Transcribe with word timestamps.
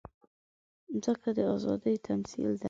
مځکه 0.95 1.29
د 1.37 1.39
ازادۍ 1.55 1.95
تمثیل 2.07 2.45
ده. 2.57 2.59